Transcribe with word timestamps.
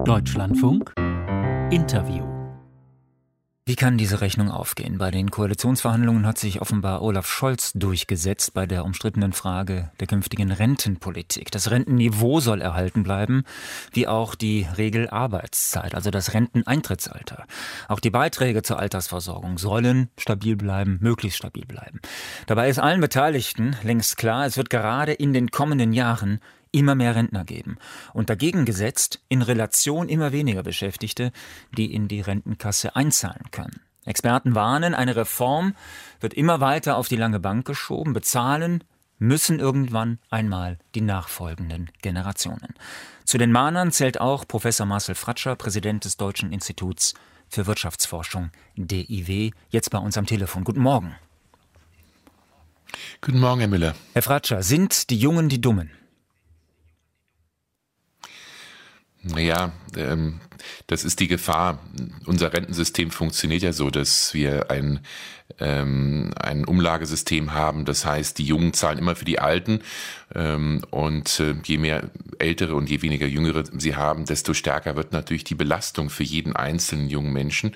Deutschlandfunk 0.00 0.92
Interview 1.70 2.32
wie 3.64 3.76
kann 3.76 3.96
diese 3.96 4.20
Rechnung 4.20 4.50
aufgehen? 4.50 4.98
Bei 4.98 5.12
den 5.12 5.30
Koalitionsverhandlungen 5.30 6.26
hat 6.26 6.36
sich 6.36 6.60
offenbar 6.60 7.00
Olaf 7.00 7.28
Scholz 7.28 7.72
durchgesetzt 7.74 8.54
bei 8.54 8.66
der 8.66 8.84
umstrittenen 8.84 9.32
Frage 9.32 9.92
der 10.00 10.08
künftigen 10.08 10.50
Rentenpolitik. 10.50 11.52
Das 11.52 11.70
Rentenniveau 11.70 12.40
soll 12.40 12.60
erhalten 12.60 13.04
bleiben, 13.04 13.44
wie 13.92 14.08
auch 14.08 14.34
die 14.34 14.66
Regel 14.76 15.08
Arbeitszeit, 15.08 15.94
also 15.94 16.10
das 16.10 16.34
Renteneintrittsalter. 16.34 17.46
Auch 17.86 18.00
die 18.00 18.10
Beiträge 18.10 18.62
zur 18.64 18.80
Altersversorgung 18.80 19.58
sollen 19.58 20.10
stabil 20.18 20.56
bleiben, 20.56 20.98
möglichst 21.00 21.38
stabil 21.38 21.64
bleiben. 21.64 22.00
Dabei 22.48 22.68
ist 22.68 22.80
allen 22.80 23.00
Beteiligten 23.00 23.76
längst 23.84 24.16
klar, 24.16 24.44
es 24.44 24.56
wird 24.56 24.70
gerade 24.70 25.12
in 25.12 25.32
den 25.32 25.52
kommenden 25.52 25.92
Jahren 25.92 26.40
immer 26.72 26.94
mehr 26.94 27.14
Rentner 27.14 27.44
geben. 27.44 27.78
Und 28.12 28.30
dagegen 28.30 28.64
gesetzt 28.64 29.20
in 29.28 29.42
Relation 29.42 30.08
immer 30.08 30.32
weniger 30.32 30.62
Beschäftigte, 30.62 31.30
die 31.76 31.92
in 31.94 32.08
die 32.08 32.20
Rentenkasse 32.20 32.96
einzahlen 32.96 33.50
können. 33.50 33.80
Experten 34.04 34.54
warnen, 34.54 34.94
eine 34.94 35.14
Reform 35.14 35.76
wird 36.20 36.34
immer 36.34 36.60
weiter 36.60 36.96
auf 36.96 37.08
die 37.08 37.16
lange 37.16 37.38
Bank 37.38 37.66
geschoben. 37.66 38.12
Bezahlen 38.12 38.82
müssen 39.18 39.60
irgendwann 39.60 40.18
einmal 40.30 40.78
die 40.96 41.00
nachfolgenden 41.00 41.90
Generationen. 42.02 42.74
Zu 43.24 43.38
den 43.38 43.52
Mahnern 43.52 43.92
zählt 43.92 44.20
auch 44.20 44.48
Professor 44.48 44.84
Marcel 44.84 45.14
Fratscher, 45.14 45.54
Präsident 45.54 46.04
des 46.04 46.16
Deutschen 46.16 46.52
Instituts 46.52 47.14
für 47.48 47.66
Wirtschaftsforschung 47.66 48.50
DIW, 48.76 49.52
jetzt 49.70 49.90
bei 49.90 49.98
uns 49.98 50.18
am 50.18 50.26
Telefon. 50.26 50.64
Guten 50.64 50.80
Morgen. 50.80 51.14
Guten 53.20 53.38
Morgen, 53.38 53.60
Herr 53.60 53.68
Müller. 53.68 53.94
Herr 54.14 54.22
Fratscher, 54.22 54.62
sind 54.62 55.10
die 55.10 55.18
Jungen 55.18 55.48
die 55.48 55.60
Dummen? 55.60 55.90
Naja, 59.22 59.72
ähm, 59.96 60.40
das 60.88 61.04
ist 61.04 61.20
die 61.20 61.28
Gefahr. 61.28 61.78
Unser 62.26 62.52
Rentensystem 62.52 63.10
funktioniert 63.10 63.62
ja 63.62 63.72
so, 63.72 63.90
dass 63.90 64.34
wir 64.34 64.70
ein, 64.70 65.00
ähm, 65.60 66.32
ein 66.40 66.64
Umlagesystem 66.64 67.54
haben. 67.54 67.84
Das 67.84 68.04
heißt, 68.04 68.38
die 68.38 68.44
Jungen 68.44 68.72
zahlen 68.72 68.98
immer 68.98 69.14
für 69.14 69.24
die 69.24 69.38
Alten. 69.38 69.80
Ähm, 70.34 70.82
und 70.90 71.38
äh, 71.38 71.54
je 71.64 71.78
mehr 71.78 72.10
Ältere 72.38 72.74
und 72.74 72.90
je 72.90 73.02
weniger 73.02 73.26
Jüngere 73.26 73.64
sie 73.78 73.94
haben, 73.94 74.24
desto 74.24 74.54
stärker 74.54 74.96
wird 74.96 75.12
natürlich 75.12 75.44
die 75.44 75.54
Belastung 75.54 76.10
für 76.10 76.24
jeden 76.24 76.56
einzelnen 76.56 77.08
jungen 77.08 77.32
Menschen. 77.32 77.74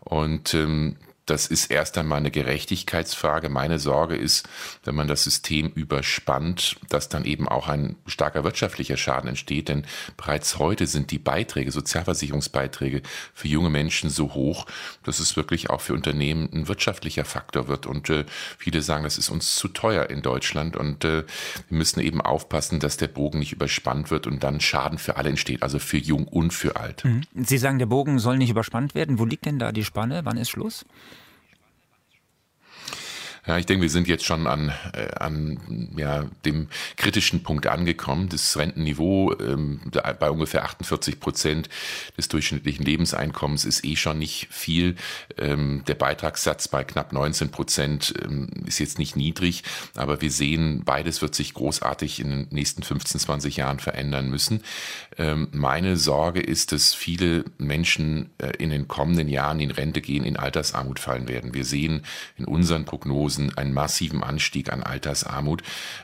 Und 0.00 0.52
ähm, 0.54 0.96
das 1.32 1.46
ist 1.46 1.70
erst 1.70 1.96
einmal 1.96 2.18
eine 2.18 2.30
Gerechtigkeitsfrage. 2.30 3.48
Meine 3.48 3.78
Sorge 3.78 4.16
ist, 4.16 4.46
wenn 4.84 4.94
man 4.94 5.08
das 5.08 5.24
System 5.24 5.68
überspannt, 5.68 6.76
dass 6.90 7.08
dann 7.08 7.24
eben 7.24 7.48
auch 7.48 7.68
ein 7.68 7.96
starker 8.06 8.44
wirtschaftlicher 8.44 8.98
Schaden 8.98 9.30
entsteht. 9.30 9.68
Denn 9.68 9.86
bereits 10.18 10.58
heute 10.58 10.86
sind 10.86 11.10
die 11.10 11.18
Beiträge, 11.18 11.72
Sozialversicherungsbeiträge 11.72 13.00
für 13.32 13.48
junge 13.48 13.70
Menschen 13.70 14.10
so 14.10 14.34
hoch, 14.34 14.66
dass 15.04 15.20
es 15.20 15.34
wirklich 15.34 15.70
auch 15.70 15.80
für 15.80 15.94
Unternehmen 15.94 16.50
ein 16.52 16.68
wirtschaftlicher 16.68 17.24
Faktor 17.24 17.66
wird. 17.66 17.86
Und 17.86 18.10
äh, 18.10 18.26
viele 18.58 18.82
sagen, 18.82 19.04
das 19.04 19.16
ist 19.16 19.30
uns 19.30 19.56
zu 19.56 19.68
teuer 19.68 20.10
in 20.10 20.20
Deutschland. 20.20 20.76
Und 20.76 21.06
äh, 21.06 21.24
wir 21.70 21.78
müssen 21.78 22.00
eben 22.00 22.20
aufpassen, 22.20 22.78
dass 22.78 22.98
der 22.98 23.08
Bogen 23.08 23.38
nicht 23.38 23.52
überspannt 23.52 24.10
wird 24.10 24.26
und 24.26 24.44
dann 24.44 24.60
Schaden 24.60 24.98
für 24.98 25.16
alle 25.16 25.30
entsteht, 25.30 25.62
also 25.62 25.78
für 25.78 25.96
jung 25.96 26.28
und 26.28 26.52
für 26.52 26.76
alt. 26.76 27.06
Mhm. 27.06 27.22
Sie 27.34 27.56
sagen, 27.56 27.78
der 27.78 27.86
Bogen 27.86 28.18
soll 28.18 28.36
nicht 28.36 28.50
überspannt 28.50 28.94
werden. 28.94 29.18
Wo 29.18 29.24
liegt 29.24 29.46
denn 29.46 29.58
da 29.58 29.72
die 29.72 29.84
Spanne? 29.84 30.26
Wann 30.26 30.36
ist 30.36 30.50
Schluss? 30.50 30.84
Ja, 33.44 33.58
ich 33.58 33.66
denke, 33.66 33.82
wir 33.82 33.90
sind 33.90 34.06
jetzt 34.06 34.24
schon 34.24 34.46
an, 34.46 34.72
äh, 34.92 35.12
an 35.16 35.90
ja, 35.96 36.26
dem 36.44 36.68
kritischen 36.96 37.42
Punkt 37.42 37.66
angekommen. 37.66 38.28
Das 38.28 38.56
Rentenniveau 38.56 39.34
ähm, 39.40 39.80
bei 40.20 40.30
ungefähr 40.30 40.64
48 40.64 41.18
Prozent 41.18 41.68
des 42.16 42.28
durchschnittlichen 42.28 42.84
Lebenseinkommens 42.86 43.64
ist 43.64 43.84
eh 43.84 43.96
schon 43.96 44.20
nicht 44.20 44.46
viel. 44.52 44.94
Ähm, 45.38 45.82
der 45.88 45.96
Beitragssatz 45.96 46.68
bei 46.68 46.84
knapp 46.84 47.12
19 47.12 47.50
Prozent 47.50 48.14
ähm, 48.22 48.48
ist 48.64 48.78
jetzt 48.78 49.00
nicht 49.00 49.16
niedrig, 49.16 49.64
aber 49.96 50.20
wir 50.20 50.30
sehen, 50.30 50.82
beides 50.84 51.20
wird 51.20 51.34
sich 51.34 51.52
großartig 51.52 52.20
in 52.20 52.30
den 52.30 52.48
nächsten 52.50 52.84
15, 52.84 53.20
20 53.20 53.56
Jahren 53.56 53.80
verändern 53.80 54.30
müssen. 54.30 54.62
Ähm, 55.18 55.48
meine 55.50 55.96
Sorge 55.96 56.40
ist, 56.40 56.70
dass 56.70 56.94
viele 56.94 57.44
Menschen 57.58 58.30
äh, 58.38 58.52
in 58.58 58.70
den 58.70 58.86
kommenden 58.86 59.26
Jahren 59.26 59.58
in 59.58 59.72
Rente 59.72 60.00
gehen, 60.00 60.22
in 60.24 60.36
Altersarmut 60.36 61.00
fallen 61.00 61.26
werden. 61.26 61.54
Wir 61.54 61.64
sehen 61.64 62.02
in 62.36 62.44
unseren 62.44 62.84
Prognosen, 62.84 63.31
Prognosen 63.32 63.56
einen 63.56 63.72
massiven 63.72 64.22
Anstieg 64.22 64.72
an 64.72 64.82
Altersarmut, 64.82 65.62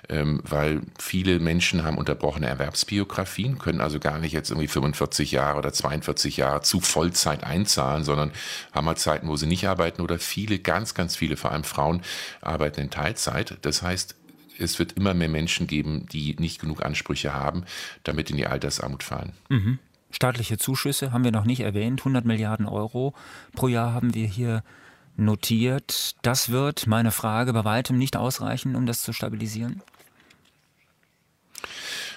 ähm, 0.09 0.41
weil 0.45 0.83
viele 0.99 1.39
Menschen 1.41 1.85
haben 1.85 1.99
unterbrochene 1.99 2.47
Erwerbsbiografien, 2.47 3.59
können 3.59 3.81
also 3.81 3.99
gar 3.99 4.19
nicht 4.19 4.33
jetzt 4.33 4.51
irgendwie 4.51 4.69
45 4.69 5.33
Jahre 5.33 5.59
oder 5.59 5.73
42 5.73 6.37
Jahre 6.37 6.63
zu 6.63 6.81
Vollzeit 6.81 7.45
einzahlen, 7.45 8.05
sondern 8.05 8.33
haben 8.73 8.87
halt 8.87 8.99
Zeiten, 8.99 9.29
wo 9.29 9.37
sie 9.37 9.47
nicht 9.47 9.67
arbeiten 9.67 10.03
oder 10.03 10.19
viele, 10.19 10.59
ganz, 10.59 10.95
ganz 10.95 11.17
viele, 11.17 11.37
vor 11.37 11.53
allem 11.53 11.65
Frauen, 11.65 12.03
arbeiten 12.41 12.81
in 12.81 12.91
Teilzeit. 12.91 13.59
Das 13.63 13.83
heißt, 13.83 14.15
es 14.59 14.79
wird 14.79 14.93
immer 14.93 15.15
mehr 15.15 15.29
Menschen 15.29 15.67
geben, 15.67 16.07
die 16.11 16.35
nicht 16.39 16.61
genug 16.61 16.85
Ansprüche 16.85 17.33
haben, 17.33 17.65
damit 18.03 18.31
in 18.31 18.37
die 18.37 18.47
Altersarmut 18.47 19.03
fallen. 19.03 19.33
Mhm. 19.49 19.79
Staatliche 20.11 20.57
Zuschüsse 20.57 21.13
haben 21.13 21.23
wir 21.23 21.33
noch 21.33 21.45
nicht 21.45 21.61
erwähnt. 21.61 22.01
100 22.01 22.25
Milliarden 22.25 22.67
Euro 22.67 23.15
pro 23.53 23.69
Jahr 23.69 23.93
haben 23.93 24.15
wir 24.15 24.27
hier 24.27 24.65
notiert. 25.19 26.17
Das 26.23 26.51
wird, 26.51 26.87
meine 26.87 27.11
Frage, 27.11 27.53
bei 27.53 27.65
weitem 27.65 27.99
nicht 27.99 28.17
ausreichen, 28.17 28.77
um 28.77 28.87
das 28.87 29.03
zu 29.03 29.13
stabilisieren? 29.13 29.83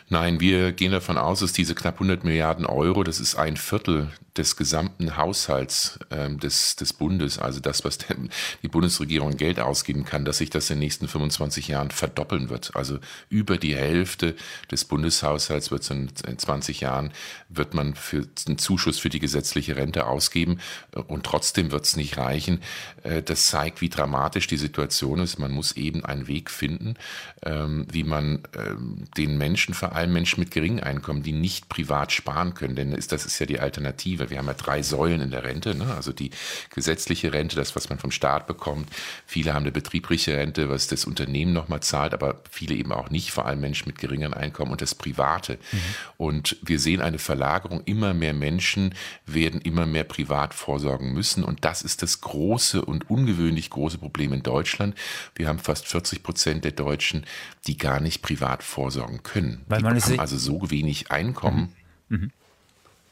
Nein, 0.09 0.39
wir 0.39 0.73
gehen 0.73 0.91
davon 0.91 1.17
aus, 1.17 1.39
dass 1.39 1.53
diese 1.53 1.73
knapp 1.73 1.95
100 1.95 2.23
Milliarden 2.23 2.65
Euro, 2.65 3.03
das 3.03 3.19
ist 3.19 3.35
ein 3.35 3.55
Viertel 3.55 4.11
des 4.37 4.55
gesamten 4.55 5.17
Haushalts 5.17 5.99
ähm, 6.09 6.39
des, 6.39 6.77
des 6.77 6.93
Bundes, 6.93 7.37
also 7.37 7.59
das, 7.59 7.83
was 7.83 7.97
der, 7.97 8.15
die 8.63 8.69
Bundesregierung 8.69 9.35
Geld 9.35 9.59
ausgeben 9.59 10.05
kann, 10.05 10.23
dass 10.23 10.37
sich 10.37 10.49
das 10.49 10.69
in 10.69 10.77
den 10.77 10.85
nächsten 10.85 11.07
25 11.07 11.67
Jahren 11.67 11.91
verdoppeln 11.91 12.49
wird. 12.49 12.75
Also 12.75 12.99
über 13.29 13.57
die 13.57 13.75
Hälfte 13.75 14.35
des 14.71 14.85
Bundeshaushalts 14.85 15.71
wird 15.71 15.89
in, 15.89 16.09
in 16.25 16.37
20 16.37 16.79
Jahren 16.79 17.11
wird 17.49 17.73
man 17.73 17.95
für 17.95 18.25
einen 18.47 18.57
Zuschuss 18.57 18.99
für 18.99 19.09
die 19.09 19.19
gesetzliche 19.19 19.75
Rente 19.75 20.05
ausgeben 20.05 20.59
und 21.07 21.25
trotzdem 21.25 21.71
wird 21.71 21.85
es 21.85 21.97
nicht 21.97 22.17
reichen. 22.17 22.61
Äh, 23.03 23.21
das 23.21 23.47
zeigt, 23.47 23.81
wie 23.81 23.89
dramatisch 23.89 24.47
die 24.47 24.57
Situation 24.57 25.19
ist. 25.19 25.39
Man 25.39 25.51
muss 25.51 25.73
eben 25.73 26.05
einen 26.05 26.27
Weg 26.27 26.49
finden, 26.49 26.95
ähm, 27.43 27.85
wie 27.91 28.05
man 28.05 28.43
ähm, 28.57 29.05
den 29.17 29.37
Menschen, 29.37 29.73
vor 29.73 29.93
allem 29.93 30.13
Menschen 30.13 30.39
mit 30.39 30.51
geringem 30.51 30.83
Einkommen, 30.83 31.21
die 31.21 31.33
nicht 31.33 31.67
privat 31.67 32.13
sparen 32.13 32.53
können, 32.53 32.75
denn 32.75 32.91
das 32.91 33.25
ist 33.25 33.39
ja 33.39 33.45
die 33.45 33.59
Alternative 33.59 34.20
weil 34.21 34.29
wir 34.29 34.37
haben 34.37 34.47
ja 34.47 34.53
drei 34.53 34.83
Säulen 34.83 35.19
in 35.19 35.31
der 35.31 35.43
Rente, 35.43 35.75
ne? 35.75 35.93
also 35.93 36.13
die 36.13 36.29
gesetzliche 36.69 37.33
Rente, 37.33 37.55
das, 37.55 37.75
was 37.75 37.89
man 37.89 37.97
vom 37.97 38.11
Staat 38.11 38.47
bekommt. 38.47 38.89
Viele 39.25 39.53
haben 39.53 39.63
eine 39.63 39.71
betriebliche 39.71 40.37
Rente, 40.37 40.69
was 40.69 40.87
das 40.87 41.05
Unternehmen 41.05 41.53
nochmal 41.53 41.81
zahlt, 41.81 42.13
aber 42.13 42.41
viele 42.49 42.75
eben 42.75 42.91
auch 42.91 43.09
nicht, 43.09 43.31
vor 43.31 43.47
allem 43.47 43.59
Menschen 43.59 43.87
mit 43.87 43.97
geringem 43.97 44.33
Einkommen 44.33 44.71
und 44.71 44.81
das 44.81 44.93
Private. 44.93 45.57
Mhm. 45.71 45.77
Und 46.17 46.57
wir 46.61 46.79
sehen 46.79 47.01
eine 47.01 47.17
Verlagerung, 47.17 47.81
immer 47.85 48.13
mehr 48.13 48.33
Menschen 48.33 48.93
werden 49.25 49.59
immer 49.61 49.85
mehr 49.85 50.03
privat 50.03 50.53
vorsorgen 50.53 51.13
müssen 51.13 51.43
und 51.43 51.65
das 51.65 51.81
ist 51.81 52.03
das 52.03 52.21
große 52.21 52.85
und 52.85 53.09
ungewöhnlich 53.09 53.71
große 53.71 53.97
Problem 53.97 54.33
in 54.33 54.43
Deutschland. 54.43 54.95
Wir 55.35 55.47
haben 55.47 55.59
fast 55.59 55.87
40 55.87 56.21
Prozent 56.21 56.63
der 56.63 56.71
Deutschen, 56.71 57.25
die 57.65 57.77
gar 57.77 57.99
nicht 57.99 58.21
privat 58.21 58.61
vorsorgen 58.61 59.23
können. 59.23 59.63
Weil 59.67 59.81
man 59.81 59.95
die 59.95 60.01
haben 60.01 60.19
also 60.19 60.37
so 60.37 60.69
wenig 60.69 61.09
Einkommen. 61.09 61.73
Mhm. 62.09 62.17
Mhm. 62.17 62.31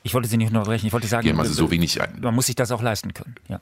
Ich 0.10 0.16
wollte 0.16 0.28
Sie 0.28 0.38
nicht 0.38 0.48
unterbrechen. 0.48 0.88
Ich 0.88 0.94
wollte 0.94 1.06
sagen, 1.06 1.28
ja, 1.28 1.36
also 1.38 1.54
so 1.54 1.70
wenig, 1.70 2.00
man 2.20 2.34
muss 2.34 2.48
sich 2.48 2.56
das 2.56 2.72
auch 2.72 2.82
leisten 2.82 3.14
können. 3.14 3.36
Ja. 3.48 3.62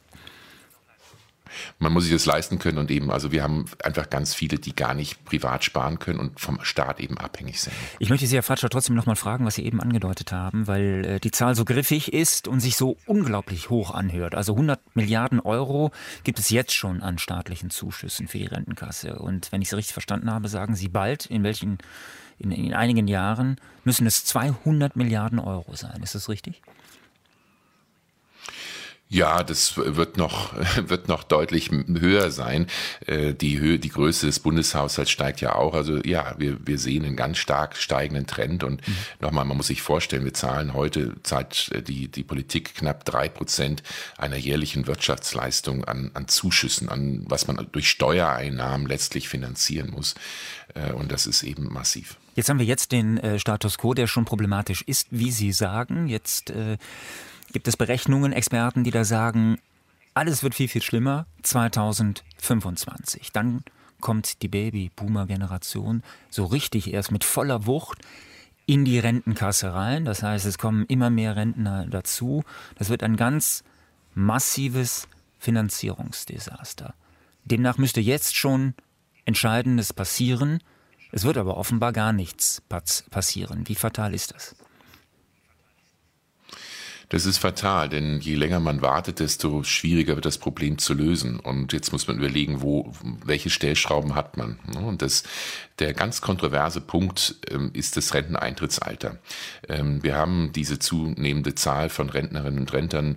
Man 1.78 1.91
muss 1.91 2.03
sich 2.06 2.13
das 2.13 2.25
leisten 2.25 2.58
können 2.58 2.78
und 2.78 2.90
eben, 2.90 3.12
also 3.12 3.34
wir 3.34 3.44
haben 3.44 3.66
einfach 3.84 4.09
ganz 4.09 4.34
viele, 4.34 4.57
die 4.57 4.74
gar 4.74 4.94
nicht 4.94 5.25
privat 5.25 5.66
sparen 5.66 6.00
können 6.00 6.19
und 6.19 6.40
vom 6.40 6.59
Staat 6.62 7.02
eben 7.02 7.18
abhängig 7.18 7.59
sind. 7.59 7.74
Ich 8.00 8.09
möchte 8.09 8.28
Sie, 8.28 8.36
Herr 8.36 8.44
Fratscher, 8.44 8.69
trotzdem 8.69 8.96
noch 8.96 9.07
mal 9.07 9.18
fragen, 9.18 9.46
was 9.46 9.56
Sie 9.56 9.66
eben 9.66 9.81
angedeutet 9.81 10.31
haben, 10.31 10.68
weil 10.68 11.06
äh, 11.06 11.19
die 11.19 11.31
Zahl 11.31 11.53
so 11.53 11.66
griffig 11.66 12.13
ist 12.13 12.48
und 12.48 12.62
sich 12.62 12.77
so 12.77 12.95
unglaublich 13.06 13.69
hoch 13.69 13.92
anhört. 13.92 14.33
Also 14.33 14.54
100 14.54 14.80
Milliarden 14.95 15.42
Euro 15.42 15.92
gibt 16.24 16.39
es 16.39 16.50
jetzt 16.50 16.74
schon 16.74 17.04
an 17.04 17.18
staatlichen 17.18 17.71
Zuschüssen 17.71 18.30
für 18.30 18.38
die 18.38 18.45
Rentenkasse. 18.45 19.19
Und 19.19 19.51
wenn 19.51 19.62
ich 19.62 19.68
Sie 19.68 19.75
richtig 19.75 19.92
verstanden 19.92 20.31
habe, 20.31 20.48
sagen 20.48 20.77
Sie 20.77 20.88
bald, 20.88 21.25
in 21.25 21.44
welchen 21.44 21.80
in, 22.39 22.51
in 22.51 22.74
einigen 22.74 23.07
Jahren 23.07 23.57
müssen 23.84 24.07
es 24.07 24.25
200 24.25 24.95
Milliarden 24.95 25.39
Euro 25.39 25.75
sein. 25.75 26.01
Ist 26.04 26.16
das 26.16 26.30
richtig? 26.30 26.62
Ja, 29.10 29.42
das 29.42 29.78
wird 29.78 30.18
noch, 30.18 30.54
wird 30.89 31.07
noch 31.07 31.24
deutlich 31.24 31.72
höher 31.72 32.30
sein. 32.30 32.68
Äh, 33.06 33.34
die 33.34 33.57
Höhe, 33.57 33.80
die 33.80 33.89
Größe 33.89 34.25
des 34.25 34.39
Bundeshaushalts 34.39 35.10
steigt 35.10 35.39
ja 35.39 35.56
auch. 35.56 35.74
Also 35.74 36.01
ja, 36.04 36.36
wir, 36.38 36.57
wir 36.68 36.78
sehen 36.78 37.06
einen 37.06 37.16
ganz 37.16 37.38
stark 37.38 37.78
steigenden 37.78 38.28
Trend. 38.28 38.66
Und 38.66 38.86
mhm. 38.86 38.95
nochmal, 39.22 39.45
man 39.45 39.56
muss 39.56 39.68
sich 39.68 39.81
vorstellen, 39.81 40.25
wir 40.25 40.33
zahlen 40.33 40.74
heute, 40.74 41.16
zahlt 41.24 41.69
äh, 41.74 41.81
die, 41.81 42.10
die 42.10 42.24
Politik 42.24 42.75
knapp 42.75 43.06
drei 43.06 43.30
Prozent 43.30 43.81
einer 44.18 44.38
jährlichen 44.38 44.88
Wirtschaftsleistung 44.88 45.86
an, 45.86 46.12
an 46.13 46.28
Zuschüssen, 46.28 46.90
an 46.90 47.24
was 47.30 47.48
man 47.48 47.66
durch 47.72 47.90
Steuereinnahmen 47.90 48.88
letztlich 48.88 49.30
finanzieren 49.30 49.92
muss. 49.92 50.16
Äh, 50.74 50.92
und 50.92 51.13
das 51.13 51.28
ist 51.28 51.44
eben 51.44 51.72
massiv. 51.72 52.18
Jetzt 52.38 52.50
haben 52.50 52.60
wir 52.60 52.68
jetzt 52.68 52.92
den 52.92 53.18
äh, 53.18 53.39
Status 53.39 53.80
quo, 53.80 53.95
der 53.95 54.06
schon 54.06 54.24
problematisch 54.24 54.84
ist, 54.84 55.07
wie 55.10 55.31
Sie 55.31 55.51
sagen. 55.51 56.07
Jetzt 56.07 56.51
äh, 56.51 56.78
gibt 57.51 57.68
es 57.68 57.75
Berechnungen, 57.75 58.31
Experten, 58.31 58.84
die 58.84 58.92
da 58.92 59.04
sagen, 59.06 59.57
alles 60.13 60.44
wird 60.44 60.54
viel, 60.54 60.68
viel 60.68 60.84
schlimmer 60.84 61.25
2025. 61.42 63.31
Dann 63.31 63.63
kommt 64.01 64.44
die 64.44 64.50
Baby-Boomer-Generation 64.50 66.04
so 66.30 66.45
richtig 66.45 66.94
erst 66.94 67.12
mit 67.12 67.24
voller 67.24 67.66
Wucht 67.66 68.04
in 68.68 68.86
die 68.86 69.00
Rentenkasse 69.00 69.74
rein. 69.74 70.06
Das 70.06 70.22
heißt, 70.22 70.45
es 70.45 70.60
kommen 70.60 70.86
immer 70.86 71.10
mehr 71.10 71.36
Rentner 71.36 71.88
dazu. 71.88 72.44
Das 72.78 72.90
wird 72.90 73.01
ein 73.01 73.16
ganz 73.16 73.63
massives 74.13 75.07
Finanzierungsdesaster. 75.40 76.94
Demnach 77.45 77.80
müsste 77.80 78.00
jetzt 78.00 78.36
schon 78.36 78.75
Entscheidendes 79.25 79.92
passieren. 79.92 80.60
Es 81.12 81.24
wird 81.24 81.38
aber 81.38 81.57
offenbar 81.57 81.94
gar 81.94 82.13
nichts 82.13 82.62
passieren. 83.09 83.68
Wie 83.68 83.75
fatal 83.75 84.13
ist 84.13 84.33
das? 84.33 84.56
Das 87.09 87.25
ist 87.25 87.38
fatal, 87.38 87.88
denn 87.88 88.19
je 88.19 88.36
länger 88.36 88.59
man 88.59 88.81
wartet, 88.81 89.21
desto 89.21 89.63
schwieriger 89.63 90.15
wird 90.15 90.25
das 90.25 90.38
Problem 90.38 90.77
zu 90.77 90.94
lösen. 90.94 91.39
Und 91.39 91.71
jetzt 91.71 91.94
muss 91.94 92.07
man 92.07 92.18
überlegen, 92.18 92.62
wo, 92.62 92.92
welche 93.24 93.50
Stellschrauben 93.50 94.13
hat 94.13 94.36
man. 94.36 94.59
Und 94.75 95.01
das, 95.01 95.24
der 95.80 95.94
ganz 95.94 96.19
kontroverse 96.19 96.81
Punkt 96.81 97.36
ähm, 97.50 97.71
ist 97.71 97.95
das 97.95 98.13
Renteneintrittsalter. 98.13 99.19
Ähm, 99.69 100.04
wir 100.04 100.18
haben 100.18 100.51
diese 100.54 100.80
zunehmende 100.80 101.56
Zahl 101.56 101.88
von 101.88 102.09
Rentnerinnen 102.09 102.59
und 102.59 102.74
Rentnern, 102.74 103.15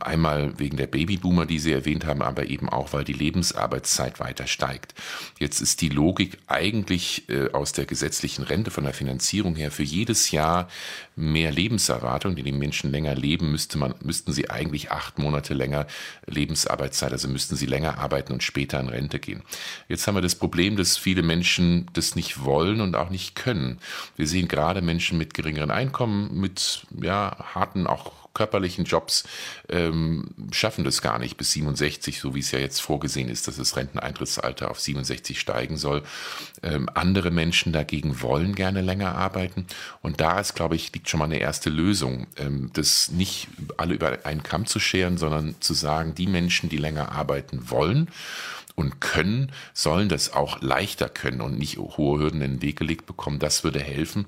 einmal 0.00 0.58
wegen 0.58 0.76
der 0.76 0.86
Babyboomer, 0.86 1.46
die 1.46 1.60
Sie 1.60 1.72
erwähnt 1.72 2.04
haben, 2.04 2.20
aber 2.20 2.50
eben 2.50 2.68
auch, 2.68 2.92
weil 2.92 3.04
die 3.04 3.14
Lebensarbeitszeit 3.14 4.20
weiter 4.20 4.46
steigt. 4.48 4.94
Jetzt 5.38 5.62
ist 5.62 5.80
die 5.80 5.88
Logik 5.88 6.36
eigentlich 6.46 7.26
äh, 7.30 7.50
aus 7.52 7.72
der 7.72 7.86
gesetzlichen 7.86 8.42
Rente 8.42 8.70
von 8.70 8.84
der 8.84 8.92
Finanzierung 8.92 9.54
her 9.54 9.70
für 9.70 9.82
jedes 9.82 10.30
Jahr 10.30 10.68
mehr 11.16 11.52
Lebenserwartung, 11.52 12.36
die 12.36 12.42
die 12.42 12.52
Menschen 12.52 12.90
länger 12.90 13.14
leben, 13.14 13.29
leben, 13.30 13.50
müsste 13.50 13.78
man, 13.78 13.94
müssten 14.02 14.32
sie 14.32 14.50
eigentlich 14.50 14.90
acht 14.90 15.18
Monate 15.18 15.54
länger 15.54 15.86
Lebensarbeitszeit, 16.26 17.12
also 17.12 17.28
müssten 17.28 17.56
sie 17.56 17.66
länger 17.66 17.98
arbeiten 17.98 18.32
und 18.32 18.42
später 18.42 18.80
in 18.80 18.88
Rente 18.88 19.18
gehen. 19.20 19.42
Jetzt 19.88 20.06
haben 20.06 20.16
wir 20.16 20.22
das 20.22 20.34
Problem, 20.34 20.76
dass 20.76 20.96
viele 20.96 21.22
Menschen 21.22 21.86
das 21.92 22.16
nicht 22.16 22.44
wollen 22.44 22.80
und 22.80 22.96
auch 22.96 23.10
nicht 23.10 23.36
können. 23.36 23.78
Wir 24.16 24.26
sehen 24.26 24.48
gerade 24.48 24.82
Menschen 24.82 25.16
mit 25.16 25.34
geringeren 25.34 25.70
Einkommen, 25.70 26.40
mit 26.40 26.86
ja, 27.00 27.36
harten, 27.54 27.86
auch 27.86 28.12
körperlichen 28.34 28.84
Jobs 28.84 29.24
ähm, 29.68 30.28
schaffen 30.52 30.84
das 30.84 31.02
gar 31.02 31.18
nicht 31.18 31.36
bis 31.36 31.52
67, 31.52 32.20
so 32.20 32.34
wie 32.34 32.40
es 32.40 32.50
ja 32.52 32.58
jetzt 32.58 32.80
vorgesehen 32.80 33.28
ist, 33.28 33.48
dass 33.48 33.56
das 33.56 33.76
Renteneintrittsalter 33.76 34.70
auf 34.70 34.80
67 34.80 35.38
steigen 35.40 35.76
soll. 35.76 36.02
Ähm, 36.62 36.88
andere 36.94 37.30
Menschen 37.30 37.72
dagegen 37.72 38.22
wollen 38.22 38.54
gerne 38.54 38.82
länger 38.82 39.14
arbeiten. 39.14 39.66
Und 40.02 40.20
da 40.20 40.40
ist, 40.40 40.54
glaube 40.54 40.76
ich, 40.76 40.92
liegt 40.92 41.08
schon 41.08 41.18
mal 41.18 41.24
eine 41.24 41.38
erste 41.38 41.70
Lösung, 41.70 42.26
ähm, 42.36 42.70
das 42.72 43.10
nicht 43.10 43.48
alle 43.76 43.94
über 43.94 44.18
einen 44.24 44.42
Kamm 44.42 44.66
zu 44.66 44.78
scheren, 44.78 45.18
sondern 45.18 45.56
zu 45.60 45.74
sagen, 45.74 46.14
die 46.14 46.26
Menschen, 46.26 46.68
die 46.68 46.78
länger 46.78 47.12
arbeiten 47.12 47.70
wollen, 47.70 48.08
und 48.80 49.00
können, 49.00 49.52
sollen 49.74 50.08
das 50.08 50.32
auch 50.32 50.62
leichter 50.62 51.08
können 51.08 51.42
und 51.42 51.58
nicht 51.58 51.76
hohe 51.76 52.18
Hürden 52.18 52.40
in 52.40 52.52
den 52.52 52.62
Weg 52.62 52.78
gelegt 52.78 53.04
bekommen. 53.04 53.38
Das 53.38 53.62
würde 53.62 53.80
helfen. 53.80 54.26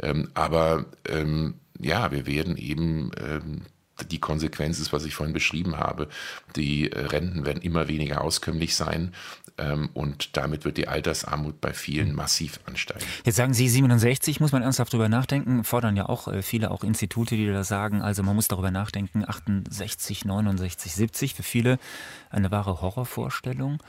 Ähm, 0.00 0.28
aber 0.34 0.86
ähm, 1.08 1.54
ja, 1.82 2.10
wir 2.10 2.26
werden 2.26 2.56
eben 2.56 3.10
ähm, 3.18 3.62
die 4.10 4.18
Konsequenz 4.18 4.78
ist, 4.78 4.92
was 4.92 5.04
ich 5.04 5.14
vorhin 5.14 5.32
beschrieben 5.32 5.76
habe. 5.76 6.08
Die 6.56 6.90
äh, 6.90 6.98
Renten 6.98 7.44
werden 7.44 7.62
immer 7.62 7.88
weniger 7.88 8.22
auskömmlich 8.22 8.74
sein 8.74 9.12
ähm, 9.58 9.90
und 9.94 10.36
damit 10.36 10.64
wird 10.64 10.76
die 10.76 10.88
Altersarmut 10.88 11.60
bei 11.60 11.72
vielen 11.72 12.08
hm. 12.08 12.16
massiv 12.16 12.60
ansteigen. 12.66 13.04
Jetzt 13.24 13.36
sagen 13.36 13.54
Sie 13.54 13.68
67, 13.68 14.40
muss 14.40 14.52
man 14.52 14.62
ernsthaft 14.62 14.92
drüber 14.92 15.08
nachdenken, 15.08 15.64
fordern 15.64 15.96
ja 15.96 16.08
auch 16.08 16.28
äh, 16.28 16.42
viele 16.42 16.70
auch 16.70 16.84
Institute, 16.84 17.36
die 17.36 17.46
da 17.46 17.64
sagen, 17.64 18.02
also 18.02 18.22
man 18.22 18.34
muss 18.34 18.48
darüber 18.48 18.70
nachdenken, 18.70 19.24
68, 19.26 20.24
69, 20.24 20.92
70, 20.92 21.34
für 21.34 21.42
viele 21.42 21.78
eine 22.30 22.50
wahre 22.50 22.80
Horrorvorstellung. 22.80 23.82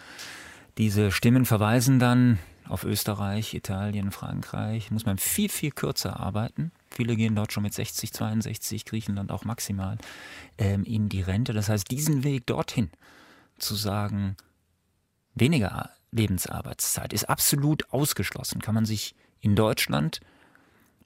Diese 0.78 1.12
Stimmen 1.12 1.46
verweisen 1.46 2.00
dann 2.00 2.40
auf 2.68 2.84
Österreich, 2.84 3.54
Italien, 3.54 4.12
Frankreich, 4.12 4.90
muss 4.90 5.06
man 5.06 5.18
viel, 5.18 5.50
viel 5.50 5.72
kürzer 5.72 6.20
arbeiten 6.20 6.72
Viele 6.94 7.16
gehen 7.16 7.36
dort 7.36 7.52
schon 7.52 7.64
mit 7.64 7.74
60, 7.74 8.14
62, 8.14 8.86
Griechenland 8.86 9.32
auch 9.32 9.46
maximal 9.46 9.98
ähm, 10.58 10.84
in 10.84 11.10
die 11.10 11.22
Rente. 11.22 11.54
Das 11.54 11.70
heißt, 11.70 11.90
diesen 11.90 12.24
Weg 12.24 12.46
dorthin 12.46 12.92
zu 13.58 13.76
sagen, 13.76 14.38
weniger 15.34 15.90
Lebensarbeitszeit 16.12 17.12
ist 17.12 17.28
absolut 17.30 17.92
ausgeschlossen, 17.92 18.62
kann 18.62 18.76
man 18.76 18.86
sich 18.86 19.16
in 19.40 19.56
Deutschland 19.56 20.20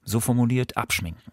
so 0.04 0.19
formuliert 0.19 0.75
abschminken. 0.75 1.31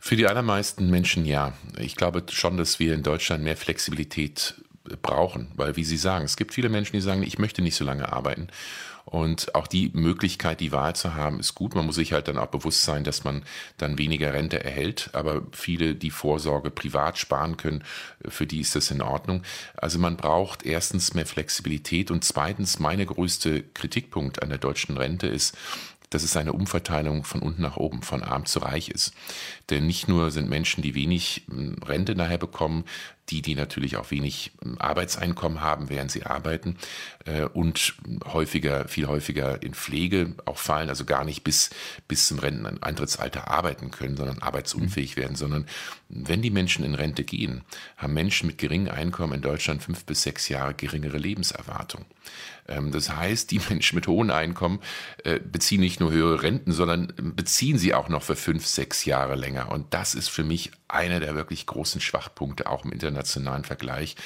Für 0.00 0.16
die 0.16 0.26
allermeisten 0.26 0.88
Menschen 0.88 1.26
ja. 1.26 1.52
Ich 1.78 1.96
glaube 1.96 2.24
schon, 2.30 2.56
dass 2.56 2.78
wir 2.78 2.94
in 2.94 3.02
Deutschland 3.02 3.42
mehr 3.42 3.56
Flexibilität 3.56 4.54
brauchen, 5.02 5.50
weil 5.56 5.76
wie 5.76 5.84
Sie 5.84 5.96
sagen, 5.96 6.24
es 6.24 6.36
gibt 6.36 6.54
viele 6.54 6.68
Menschen, 6.68 6.92
die 6.92 7.00
sagen, 7.00 7.22
ich 7.22 7.38
möchte 7.38 7.60
nicht 7.60 7.74
so 7.74 7.84
lange 7.84 8.12
arbeiten 8.12 8.48
und 9.06 9.54
auch 9.54 9.68
die 9.68 9.90
Möglichkeit, 9.94 10.58
die 10.58 10.72
Wahl 10.72 10.96
zu 10.96 11.14
haben, 11.14 11.38
ist 11.38 11.54
gut. 11.54 11.76
Man 11.76 11.86
muss 11.86 11.94
sich 11.94 12.12
halt 12.12 12.26
dann 12.26 12.38
auch 12.38 12.48
bewusst 12.48 12.82
sein, 12.82 13.04
dass 13.04 13.22
man 13.22 13.44
dann 13.78 13.98
weniger 13.98 14.32
Rente 14.32 14.62
erhält. 14.64 15.10
Aber 15.12 15.42
viele, 15.52 15.94
die 15.94 16.10
Vorsorge 16.10 16.72
privat 16.72 17.16
sparen 17.16 17.56
können, 17.56 17.84
für 18.26 18.46
die 18.46 18.60
ist 18.60 18.74
das 18.74 18.90
in 18.90 19.00
Ordnung. 19.00 19.42
Also 19.76 20.00
man 20.00 20.16
braucht 20.16 20.66
erstens 20.66 21.14
mehr 21.14 21.24
Flexibilität 21.24 22.10
und 22.10 22.24
zweitens, 22.24 22.80
meine 22.80 23.06
größte 23.06 23.62
Kritikpunkt 23.62 24.42
an 24.42 24.48
der 24.48 24.58
deutschen 24.58 24.96
Rente 24.96 25.28
ist, 25.28 25.56
dass 26.10 26.22
es 26.22 26.36
eine 26.36 26.52
Umverteilung 26.52 27.24
von 27.24 27.42
unten 27.42 27.62
nach 27.62 27.76
oben, 27.76 28.02
von 28.02 28.22
arm 28.22 28.46
zu 28.46 28.60
reich 28.60 28.88
ist. 28.88 29.14
Denn 29.70 29.86
nicht 29.86 30.08
nur 30.08 30.30
sind 30.30 30.48
Menschen, 30.48 30.82
die 30.82 30.94
wenig 30.94 31.44
hm, 31.48 31.76
Rente 31.84 32.14
nachher 32.16 32.38
bekommen, 32.38 32.84
die, 33.30 33.42
die 33.42 33.54
natürlich 33.54 33.96
auch 33.96 34.10
wenig 34.10 34.52
hm, 34.62 34.78
Arbeitseinkommen 34.78 35.60
haben, 35.60 35.88
während 35.88 36.10
sie 36.10 36.24
arbeiten 36.24 36.76
äh, 37.24 37.44
und 37.44 37.94
häufiger, 38.24 38.88
viel 38.88 39.06
häufiger 39.06 39.62
in 39.62 39.74
Pflege 39.74 40.34
auch 40.44 40.58
fallen, 40.58 40.88
also 40.88 41.04
gar 41.04 41.24
nicht 41.24 41.44
bis, 41.44 41.70
bis 42.08 42.26
zum 42.26 42.38
Renteneintrittsalter 42.38 43.50
arbeiten 43.50 43.90
können, 43.90 44.16
sondern 44.16 44.38
arbeitsunfähig 44.38 45.16
mhm. 45.16 45.20
werden, 45.20 45.36
sondern 45.36 45.66
wenn 46.08 46.42
die 46.42 46.50
Menschen 46.50 46.84
in 46.84 46.94
Rente 46.94 47.24
gehen, 47.24 47.62
haben 47.96 48.14
Menschen 48.14 48.46
mit 48.46 48.58
geringem 48.58 48.94
Einkommen 48.94 49.34
in 49.34 49.42
Deutschland 49.42 49.82
fünf 49.82 50.04
bis 50.04 50.22
sechs 50.22 50.48
Jahre 50.48 50.74
geringere 50.74 51.18
Lebenserwartung. 51.18 52.04
Ähm, 52.68 52.92
das 52.92 53.10
heißt, 53.10 53.50
die 53.50 53.60
Menschen 53.68 53.96
mit 53.96 54.06
hohen 54.06 54.30
Einkommen 54.30 54.80
äh, 55.24 55.40
beziehen 55.40 55.80
nicht 55.80 56.00
nur 56.00 56.12
höhere 56.12 56.42
Renten, 56.42 56.72
sondern 56.72 57.12
beziehen 57.16 57.78
sie 57.78 57.94
auch 57.94 58.08
noch 58.08 58.22
für 58.22 58.36
fünf, 58.36 58.66
sechs 58.66 59.04
Jahre 59.04 59.34
länger. 59.34 59.70
Und 59.70 59.92
das 59.94 60.14
ist 60.14 60.28
für 60.28 60.44
mich 60.44 60.70
einer 60.88 61.20
der 61.20 61.34
wirklich 61.34 61.66
großen 61.66 62.00
Schwachpunkte, 62.00 62.68
auch 62.68 62.84
im 62.84 62.92
internationalen 63.16 63.64
Vergleich, 63.64 64.16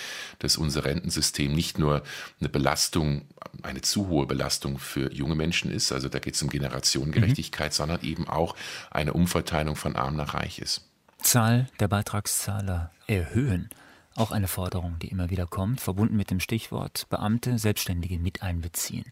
dass 0.40 0.56
unser 0.56 0.84
Rentensystem 0.84 1.52
nicht 1.52 1.78
nur 1.78 2.02
eine 2.40 2.48
Belastung, 2.48 3.22
eine 3.62 3.82
zu 3.82 4.08
hohe 4.08 4.26
Belastung 4.26 4.78
für 4.78 5.12
junge 5.12 5.36
Menschen 5.36 5.70
ist, 5.70 5.92
also 5.92 6.08
da 6.08 6.18
geht 6.18 6.34
es 6.34 6.42
um 6.42 6.50
Generationengerechtigkeit, 6.50 7.70
mhm. 7.70 7.74
sondern 7.74 8.02
eben 8.02 8.28
auch 8.28 8.56
eine 8.90 9.12
Umverteilung 9.12 9.76
von 9.76 9.96
arm 9.96 10.16
nach 10.16 10.34
reich 10.34 10.58
ist. 10.58 10.82
Zahl 11.18 11.68
der 11.78 11.88
Beitragszahler 11.88 12.90
erhöhen. 13.06 13.68
Auch 14.16 14.32
eine 14.32 14.48
Forderung, 14.48 14.98
die 14.98 15.08
immer 15.08 15.30
wieder 15.30 15.46
kommt, 15.46 15.80
verbunden 15.80 16.16
mit 16.16 16.30
dem 16.30 16.40
Stichwort 16.40 17.06
Beamte, 17.10 17.58
Selbstständige 17.58 18.18
mit 18.18 18.42
einbeziehen. 18.42 19.04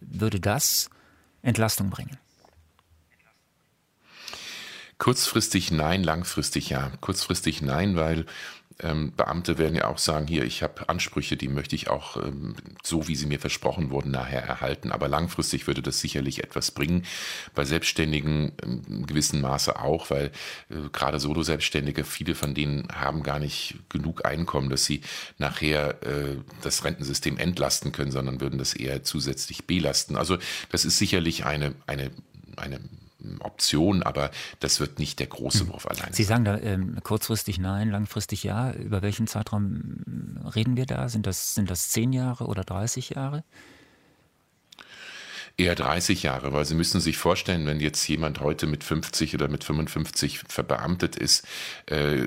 Würde 0.00 0.40
das 0.40 0.88
Entlastung 1.42 1.90
bringen? 1.90 2.18
Kurzfristig 5.02 5.72
nein, 5.72 6.04
langfristig 6.04 6.70
ja. 6.70 6.92
Kurzfristig 7.00 7.60
nein, 7.60 7.96
weil 7.96 8.24
ähm, 8.82 9.12
Beamte 9.16 9.58
werden 9.58 9.74
ja 9.74 9.86
auch 9.86 9.98
sagen, 9.98 10.26
hier, 10.26 10.44
ich 10.44 10.62
habe 10.62 10.88
Ansprüche, 10.88 11.36
die 11.36 11.48
möchte 11.48 11.76
ich 11.76 11.88
auch 11.88 12.16
ähm, 12.16 12.54
so, 12.82 13.08
wie 13.08 13.16
sie 13.16 13.26
mir 13.26 13.38
versprochen 13.38 13.90
wurden, 13.90 14.10
nachher 14.10 14.42
erhalten. 14.42 14.92
Aber 14.92 15.08
langfristig 15.08 15.66
würde 15.66 15.82
das 15.82 16.00
sicherlich 16.00 16.42
etwas 16.42 16.70
bringen. 16.70 17.04
Bei 17.54 17.64
Selbstständigen 17.64 18.52
in 18.62 19.06
gewissem 19.06 19.40
Maße 19.40 19.78
auch, 19.80 20.10
weil 20.10 20.32
äh, 20.70 20.88
gerade 20.92 21.20
Solo-Selbstständige, 21.20 22.04
viele 22.04 22.34
von 22.34 22.54
denen 22.54 22.88
haben 22.92 23.22
gar 23.22 23.38
nicht 23.38 23.76
genug 23.88 24.24
Einkommen, 24.24 24.70
dass 24.70 24.84
sie 24.84 25.02
nachher 25.38 26.02
äh, 26.02 26.36
das 26.62 26.84
Rentensystem 26.84 27.38
entlasten 27.38 27.92
können, 27.92 28.10
sondern 28.10 28.40
würden 28.40 28.58
das 28.58 28.74
eher 28.74 29.02
zusätzlich 29.02 29.66
belasten. 29.66 30.16
Also 30.16 30.38
das 30.70 30.84
ist 30.84 30.98
sicherlich 30.98 31.44
eine, 31.44 31.74
eine, 31.86 32.10
eine 32.56 32.80
Option, 33.40 34.02
aber 34.02 34.30
das 34.60 34.80
wird 34.80 34.98
nicht 34.98 35.18
der 35.18 35.26
große 35.26 35.60
hm. 35.60 35.68
Wurf 35.68 35.86
allein. 35.86 36.12
Sie 36.12 36.24
sagen 36.24 36.44
da 36.44 36.58
ähm, 36.58 36.98
kurzfristig 37.02 37.58
nein, 37.58 37.90
langfristig 37.90 38.42
ja. 38.42 38.72
Über 38.72 39.02
welchen 39.02 39.26
Zeitraum 39.26 40.40
reden 40.54 40.76
wir 40.76 40.86
da? 40.86 41.08
Sind 41.08 41.26
das, 41.26 41.54
sind 41.54 41.70
das 41.70 41.90
zehn 41.90 42.12
Jahre 42.12 42.46
oder 42.46 42.64
30 42.64 43.10
Jahre? 43.10 43.44
Eher 45.56 45.74
30 45.74 46.22
Jahre, 46.22 46.52
weil 46.52 46.64
Sie 46.64 46.74
müssen 46.74 47.00
sich 47.00 47.18
vorstellen, 47.18 47.66
wenn 47.66 47.80
jetzt 47.80 48.06
jemand 48.08 48.40
heute 48.40 48.66
mit 48.66 48.84
50 48.84 49.34
oder 49.34 49.48
mit 49.48 49.64
55 49.64 50.40
verbeamtet 50.48 51.16
ist, 51.16 51.46
äh, 51.86 52.26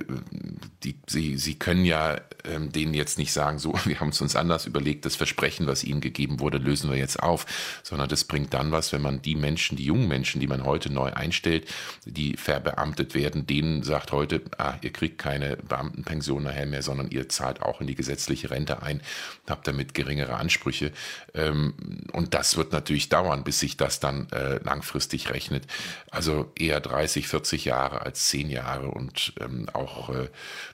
die, 0.84 0.96
Sie, 1.08 1.38
Sie 1.38 1.56
können 1.56 1.86
ja 1.86 2.22
ähm, 2.48 2.72
denen 2.72 2.94
jetzt 2.94 3.18
nicht 3.18 3.34
sagen, 3.34 3.60
so, 3.60 3.74
wir 3.86 4.00
haben 4.00 4.10
es 4.10 4.22
uns 4.22 4.36
anders 4.36 4.66
überlegt, 4.66 5.06
das 5.06 5.16
Versprechen, 5.16 5.68
was 5.68 5.84
Ihnen 5.84 6.02
gegeben 6.02 6.40
wurde, 6.40 6.58
lösen 6.58 6.90
wir 6.90 6.98
jetzt 6.98 7.22
auf, 7.22 7.46
sondern 7.84 8.10
das 8.10 8.24
bringt 8.24 8.54
dann 8.54 8.72
was, 8.72 8.94
wenn 8.94 9.02
man 9.02 9.22
die 9.22 9.36
Menschen, 9.36 9.78
die 9.78 9.86
jungen 9.86 10.08
Menschen, 10.08 10.40
die 10.40 10.48
man 10.48 10.64
heute 10.64 10.92
neu 10.92 11.12
einstellt, 11.12 11.68
die 12.06 12.38
verbeamtet 12.38 13.16
werden, 13.16 13.48
denen 13.48 13.84
sagt 13.84 14.12
heute, 14.12 14.42
ah, 14.58 14.76
ihr 14.82 14.92
kriegt 14.92 15.18
keine 15.18 15.58
Beamtenpension 15.58 16.44
nachher 16.44 16.66
mehr, 16.66 16.82
sondern 16.82 17.10
ihr 17.10 17.30
zahlt 17.30 17.62
auch 17.62 17.82
in 17.82 17.88
die 17.88 17.96
gesetzliche 17.96 18.52
Rente 18.52 18.82
ein, 18.82 19.02
habt 19.50 19.68
damit 19.68 19.94
geringere 19.94 20.36
Ansprüche. 20.36 20.92
Ähm, 21.34 21.74
und 22.12 22.34
das 22.34 22.58
wird 22.58 22.72
natürlich 22.72 23.10
dauern, 23.16 23.46
bis 23.46 23.60
sich 23.60 23.78
das 23.78 24.02
dann 24.02 24.28
äh, 24.32 24.58
langfristig 24.58 25.30
rechnet. 25.32 25.68
Also 26.12 26.52
eher 26.60 26.82
30, 26.82 27.30
40 27.30 27.64
Jahre 27.64 28.02
als 28.02 28.26
10 28.26 28.50
Jahre 28.50 28.90
und 28.90 29.34
ähm, 29.40 29.70
auch 29.72 30.10
äh, 30.10 30.28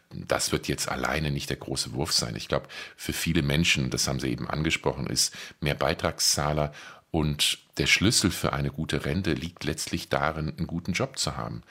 das 0.09 0.51
wird 0.51 0.67
jetzt 0.67 0.89
alleine 0.89 1.29
nicht 1.29 1.51
der 1.51 1.57
große 1.57 1.93
Wurf 1.93 2.11
sein. 2.11 2.35
Ich 2.35 2.47
glaube, 2.47 2.67
für 2.97 3.13
viele 3.13 3.43
Menschen, 3.43 3.91
das 3.91 4.07
haben 4.07 4.19
Sie 4.19 4.29
eben 4.29 4.49
angesprochen, 4.49 5.05
ist 5.05 5.35
mehr 5.61 5.75
Beitragszahler 5.75 6.73
und 7.11 7.59
der 7.77 7.85
Schlüssel 7.85 8.31
für 8.31 8.53
eine 8.53 8.71
gute 8.71 9.05
Rente 9.05 9.33
liegt 9.33 9.63
letztlich 9.63 10.09
darin, 10.09 10.49
einen 10.57 10.67
guten 10.67 10.93
Job 10.93 11.19
zu 11.19 11.37
haben. 11.37 11.61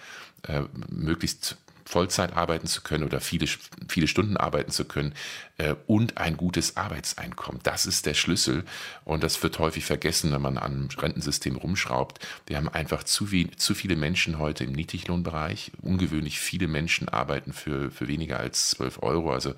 Äh, 0.47 0.63
möglichst 0.89 1.57
Vollzeit 1.91 2.37
arbeiten 2.37 2.69
zu 2.69 2.83
können 2.83 3.03
oder 3.03 3.21
viele, 3.21 3.47
viele 3.89 4.07
Stunden 4.07 4.37
arbeiten 4.37 4.71
zu 4.71 4.85
können 4.85 5.13
äh, 5.59 5.75
und 5.89 6.19
ein 6.19 6.37
gutes 6.37 6.77
Arbeitseinkommen. 6.77 7.61
Das 7.65 7.85
ist 7.85 8.07
der 8.07 8.15
Schlüssel 8.15 8.65
und 9.05 9.25
das 9.25 9.43
wird 9.43 9.59
häufig 9.59 9.85
vergessen, 9.85 10.31
wenn 10.31 10.41
man 10.41 10.57
am 10.57 10.89
Rentensystem 10.97 11.57
rumschraubt. 11.57 12.21
Wir 12.47 12.59
haben 12.59 12.69
einfach 12.69 13.03
zu, 13.03 13.33
wie, 13.33 13.51
zu 13.51 13.75
viele 13.75 13.97
Menschen 13.97 14.39
heute 14.39 14.63
im 14.65 14.73
Niedriglohnbereich. 14.73 15.73
Ungewöhnlich 15.83 16.39
viele 16.39 16.69
Menschen 16.69 17.09
arbeiten 17.09 17.53
für, 17.53 17.91
für 17.91 18.07
weniger 18.07 18.39
als 18.39 18.71
12 18.71 19.03
Euro. 19.03 19.33
Also 19.33 19.55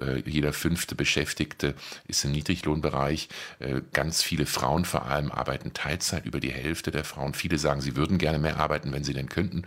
äh, 0.00 0.22
jeder 0.26 0.52
fünfte 0.52 0.96
Beschäftigte 0.96 1.74
ist 2.08 2.24
im 2.24 2.32
Niedriglohnbereich. 2.32 3.28
Äh, 3.60 3.82
ganz 3.92 4.22
viele 4.22 4.46
Frauen 4.46 4.84
vor 4.84 5.06
allem 5.06 5.30
arbeiten 5.30 5.72
Teilzeit, 5.72 6.26
über 6.26 6.40
die 6.40 6.52
Hälfte 6.52 6.90
der 6.90 7.04
Frauen. 7.04 7.34
Viele 7.34 7.58
sagen, 7.58 7.80
sie 7.80 7.94
würden 7.94 8.18
gerne 8.18 8.40
mehr 8.40 8.58
arbeiten, 8.58 8.92
wenn 8.92 9.04
sie 9.04 9.14
denn 9.14 9.28
könnten. 9.28 9.62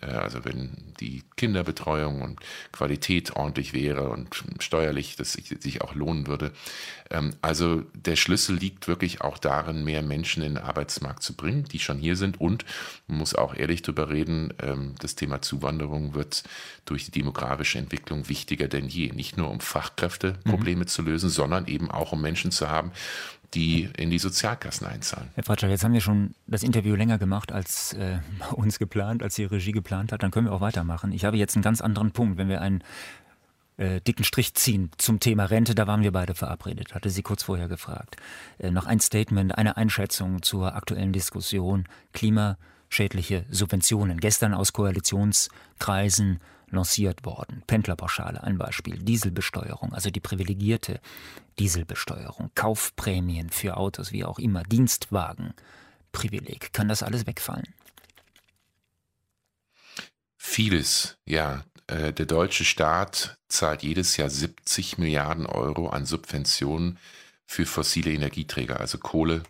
Äh, 0.00 0.06
also 0.06 0.44
wenn 0.44 0.94
die 1.00 1.22
Kinderbetreuung 1.40 2.20
und 2.20 2.38
Qualität 2.70 3.34
ordentlich 3.34 3.72
wäre 3.72 4.10
und 4.10 4.28
steuerlich 4.58 5.16
das 5.16 5.32
sich 5.32 5.80
auch 5.80 5.94
lohnen 5.94 6.26
würde. 6.26 6.52
Ähm, 7.10 7.32
also 7.40 7.82
der 7.94 8.16
Schlüssel 8.16 8.56
liegt 8.56 8.88
wirklich 8.88 9.22
auch 9.22 9.38
darin, 9.38 9.82
mehr 9.82 10.02
Menschen 10.02 10.42
in 10.42 10.56
den 10.56 10.62
Arbeitsmarkt 10.62 11.22
zu 11.22 11.34
bringen, 11.34 11.64
die 11.64 11.78
schon 11.78 11.96
hier 11.96 12.16
sind. 12.16 12.42
Und 12.42 12.66
man 13.06 13.16
muss 13.18 13.34
auch 13.34 13.54
ehrlich 13.54 13.80
darüber 13.80 14.10
reden, 14.10 14.52
ähm, 14.62 14.96
das 14.98 15.14
Thema 15.14 15.40
Zuwanderung 15.40 16.12
wird 16.12 16.42
durch 16.84 17.06
die 17.06 17.10
demografische 17.10 17.78
Entwicklung 17.78 18.28
wichtiger 18.28 18.68
denn 18.68 18.88
je. 18.88 19.10
Nicht 19.12 19.38
nur 19.38 19.50
um 19.50 19.60
Fachkräfteprobleme 19.60 20.82
mhm. 20.82 20.88
zu 20.88 21.00
lösen, 21.00 21.30
sondern 21.30 21.66
eben 21.68 21.90
auch 21.90 22.12
um 22.12 22.20
Menschen 22.20 22.50
zu 22.50 22.68
haben, 22.68 22.92
die 23.54 23.88
in 23.96 24.10
die 24.10 24.18
Sozialkassen 24.18 24.86
einzahlen. 24.86 25.28
Herr 25.34 25.44
Fratscher, 25.44 25.68
jetzt 25.68 25.84
haben 25.84 25.92
wir 25.92 26.00
schon 26.00 26.34
das 26.46 26.62
Interview 26.62 26.94
länger 26.94 27.18
gemacht 27.18 27.52
als 27.52 27.92
äh, 27.94 28.18
uns 28.52 28.78
geplant, 28.78 29.22
als 29.22 29.34
die 29.34 29.44
Regie 29.44 29.72
geplant 29.72 30.12
hat. 30.12 30.22
Dann 30.22 30.30
können 30.30 30.46
wir 30.46 30.52
auch 30.52 30.60
weitermachen. 30.60 31.12
Ich 31.12 31.24
habe 31.24 31.36
jetzt 31.36 31.56
einen 31.56 31.62
ganz 31.62 31.80
anderen 31.80 32.12
Punkt. 32.12 32.38
Wenn 32.38 32.48
wir 32.48 32.60
einen 32.60 32.82
äh, 33.76 34.00
dicken 34.00 34.24
Strich 34.24 34.54
ziehen 34.54 34.90
zum 34.98 35.20
Thema 35.20 35.46
Rente, 35.46 35.74
da 35.74 35.86
waren 35.86 36.02
wir 36.02 36.12
beide 36.12 36.34
verabredet, 36.34 36.94
hatte 36.94 37.10
sie 37.10 37.22
kurz 37.22 37.42
vorher 37.42 37.66
gefragt. 37.66 38.16
Äh, 38.58 38.70
noch 38.70 38.86
ein 38.86 39.00
Statement, 39.00 39.56
eine 39.56 39.76
Einschätzung 39.76 40.42
zur 40.42 40.74
aktuellen 40.74 41.12
Diskussion 41.12 41.88
klimaschädliche 42.12 43.46
Subventionen. 43.50 44.20
Gestern 44.20 44.54
aus 44.54 44.72
Koalitionskreisen 44.72 46.40
lanciert 46.70 47.24
worden. 47.24 47.62
Pendlerpauschale 47.66 48.42
ein 48.42 48.58
Beispiel, 48.58 48.98
Dieselbesteuerung, 48.98 49.92
also 49.92 50.10
die 50.10 50.20
privilegierte 50.20 51.00
Dieselbesteuerung, 51.58 52.50
Kaufprämien 52.54 53.50
für 53.50 53.76
Autos, 53.76 54.12
wie 54.12 54.24
auch 54.24 54.38
immer, 54.38 54.62
Dienstwagenprivileg. 54.62 56.72
Kann 56.72 56.88
das 56.88 57.02
alles 57.02 57.26
wegfallen? 57.26 57.74
Vieles, 60.36 61.18
ja. 61.26 61.64
Äh, 61.86 62.12
der 62.12 62.26
deutsche 62.26 62.64
Staat 62.64 63.38
zahlt 63.48 63.82
jedes 63.82 64.16
Jahr 64.16 64.30
70 64.30 64.98
Milliarden 64.98 65.46
Euro 65.46 65.88
an 65.88 66.06
Subventionen 66.06 66.98
für 67.46 67.66
fossile 67.66 68.12
Energieträger, 68.12 68.80
also 68.80 68.98
Kohle, 68.98 69.42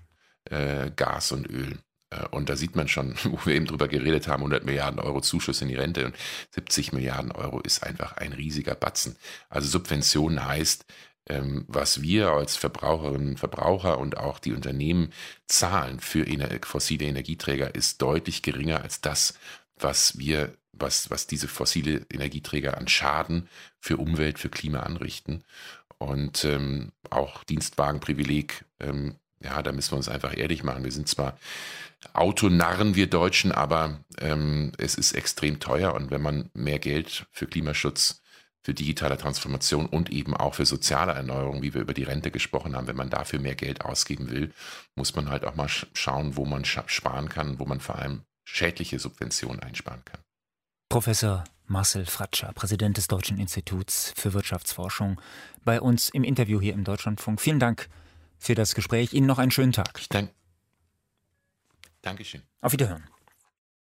äh, 0.44 0.90
Gas 0.90 1.32
und 1.32 1.48
Öl. 1.48 1.78
Äh, 2.10 2.26
und 2.30 2.48
da 2.48 2.56
sieht 2.56 2.76
man 2.76 2.88
schon, 2.88 3.14
wo 3.24 3.38
wir 3.44 3.54
eben 3.54 3.66
drüber 3.66 3.88
geredet 3.88 4.28
haben, 4.28 4.40
100 4.40 4.64
Milliarden 4.64 5.00
Euro 5.00 5.20
Zuschuss 5.20 5.62
in 5.62 5.68
die 5.68 5.76
Rente 5.76 6.06
und 6.06 6.16
70 6.50 6.92
Milliarden 6.92 7.32
Euro 7.32 7.60
ist 7.60 7.82
einfach 7.82 8.16
ein 8.16 8.32
riesiger 8.32 8.74
Batzen. 8.74 9.16
Also 9.48 9.68
Subventionen 9.68 10.44
heißt, 10.44 10.84
ähm, 11.28 11.64
was 11.68 12.02
wir 12.02 12.30
als 12.30 12.56
Verbraucherinnen 12.56 13.30
und 13.30 13.38
Verbraucher 13.38 13.98
und 13.98 14.16
auch 14.16 14.38
die 14.38 14.52
Unternehmen 14.52 15.12
zahlen 15.46 16.00
für 16.00 16.26
fossile 16.62 17.06
Energieträger, 17.06 17.74
ist 17.74 18.02
deutlich 18.02 18.42
geringer 18.42 18.82
als 18.82 19.00
das, 19.00 19.34
was 19.76 20.18
wir, 20.18 20.54
was, 20.72 21.10
was 21.10 21.26
diese 21.26 21.48
fossile 21.48 22.06
Energieträger 22.10 22.78
an 22.78 22.88
Schaden 22.88 23.48
für 23.78 23.98
Umwelt, 23.98 24.38
für 24.38 24.48
Klima 24.48 24.80
anrichten. 24.80 25.44
Und 25.98 26.44
ähm, 26.46 26.92
auch 27.10 27.44
Dienstwagenprivileg 27.44 28.64
ähm, 28.80 29.16
ja, 29.42 29.62
da 29.62 29.72
müssen 29.72 29.92
wir 29.92 29.96
uns 29.96 30.08
einfach 30.08 30.36
ehrlich 30.36 30.62
machen. 30.62 30.84
Wir 30.84 30.92
sind 30.92 31.08
zwar 31.08 31.38
Autonarren, 32.12 32.94
wir 32.94 33.08
Deutschen, 33.08 33.52
aber 33.52 34.00
ähm, 34.18 34.72
es 34.78 34.94
ist 34.94 35.12
extrem 35.12 35.60
teuer 35.60 35.94
und 35.94 36.10
wenn 36.10 36.22
man 36.22 36.50
mehr 36.54 36.78
Geld 36.78 37.26
für 37.30 37.46
Klimaschutz, 37.46 38.22
für 38.62 38.74
digitale 38.74 39.16
Transformation 39.16 39.86
und 39.86 40.10
eben 40.10 40.36
auch 40.36 40.54
für 40.54 40.66
soziale 40.66 41.12
Erneuerung, 41.12 41.62
wie 41.62 41.72
wir 41.72 41.80
über 41.80 41.94
die 41.94 42.02
Rente 42.02 42.30
gesprochen 42.30 42.76
haben, 42.76 42.86
wenn 42.86 42.96
man 42.96 43.08
dafür 43.08 43.38
mehr 43.38 43.54
Geld 43.54 43.84
ausgeben 43.84 44.30
will, 44.30 44.52
muss 44.94 45.14
man 45.14 45.30
halt 45.30 45.44
auch 45.44 45.54
mal 45.54 45.68
schauen, 45.68 46.36
wo 46.36 46.44
man 46.44 46.64
sparen 46.64 47.28
kann, 47.30 47.58
wo 47.58 47.64
man 47.64 47.80
vor 47.80 47.96
allem 47.96 48.22
schädliche 48.44 48.98
Subventionen 48.98 49.60
einsparen 49.60 50.04
kann. 50.04 50.20
Professor 50.90 51.44
Marcel 51.66 52.04
Fratscher, 52.04 52.52
Präsident 52.52 52.96
des 52.96 53.06
Deutschen 53.06 53.38
Instituts 53.38 54.12
für 54.16 54.34
Wirtschaftsforschung, 54.34 55.20
bei 55.64 55.80
uns 55.80 56.10
im 56.10 56.24
Interview 56.24 56.60
hier 56.60 56.74
im 56.74 56.84
Deutschlandfunk. 56.84 57.40
Vielen 57.40 57.60
Dank 57.60 57.88
für 58.40 58.56
das 58.56 58.74
Gespräch. 58.74 59.12
Ihnen 59.12 59.26
noch 59.26 59.38
einen 59.38 59.52
schönen 59.52 59.72
Tag. 59.72 59.98
Ich 60.00 60.08
danke. 60.08 60.34
Dankeschön. 62.02 62.42
Auf 62.60 62.72
Wiederhören. 62.72 63.04